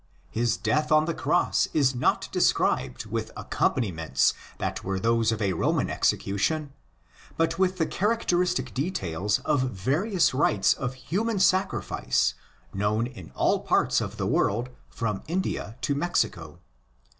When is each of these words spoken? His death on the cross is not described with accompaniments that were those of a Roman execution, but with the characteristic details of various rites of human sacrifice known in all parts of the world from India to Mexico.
His 0.31 0.57
death 0.57 0.91
on 0.91 1.05
the 1.05 1.13
cross 1.13 1.67
is 1.75 1.93
not 1.93 2.27
described 2.31 3.05
with 3.05 3.29
accompaniments 3.37 4.33
that 4.57 4.83
were 4.83 4.99
those 4.99 5.31
of 5.31 5.43
a 5.43 5.53
Roman 5.53 5.91
execution, 5.91 6.73
but 7.37 7.59
with 7.59 7.77
the 7.77 7.85
characteristic 7.85 8.73
details 8.73 9.37
of 9.45 9.61
various 9.69 10.33
rites 10.33 10.73
of 10.73 10.95
human 10.95 11.37
sacrifice 11.37 12.33
known 12.73 13.05
in 13.05 13.29
all 13.35 13.59
parts 13.59 14.01
of 14.01 14.17
the 14.17 14.25
world 14.25 14.69
from 14.89 15.21
India 15.27 15.77
to 15.81 15.93
Mexico. 15.93 16.57